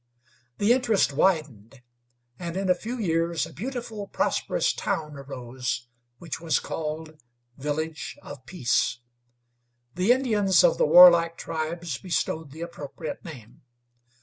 The 0.57 0.73
interest 0.73 1.13
widened, 1.13 1.83
and 2.39 2.57
in 2.57 2.71
a 2.71 2.73
few 2.73 2.97
years 2.97 3.45
a 3.45 3.53
beautiful, 3.53 4.07
prosperous 4.07 4.73
town 4.73 5.15
arose, 5.15 5.89
which 6.17 6.41
was 6.41 6.59
called 6.59 7.21
Village 7.59 8.17
of 8.23 8.43
Peace. 8.47 8.97
The 9.93 10.11
Indians 10.11 10.63
of 10.63 10.79
the 10.79 10.87
warlike 10.87 11.37
tribes 11.37 11.99
bestowed 11.99 12.49
the 12.49 12.61
appropriate 12.61 13.23
name. 13.23 13.61